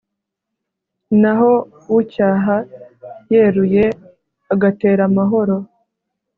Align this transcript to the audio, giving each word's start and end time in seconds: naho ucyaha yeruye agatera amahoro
naho 1.21 1.51
ucyaha 1.97 2.55
yeruye 3.31 3.83
agatera 4.53 5.01
amahoro 5.09 5.55